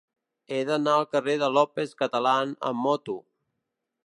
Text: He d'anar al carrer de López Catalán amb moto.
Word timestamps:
He 0.55 0.61
d'anar 0.69 0.95
al 1.01 1.05
carrer 1.11 1.35
de 1.45 1.51
López 1.59 1.93
Catalán 2.01 2.57
amb 2.71 2.85
moto. 2.89 3.21